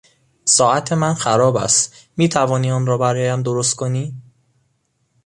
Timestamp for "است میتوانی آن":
1.57-2.85